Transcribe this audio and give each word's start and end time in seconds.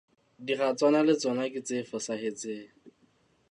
Diratswana 0.45 0.99
le 1.07 1.13
tsona 1.21 1.43
ke 1.53 1.59
tse 1.65 1.77
fosahetseng. 1.89 2.67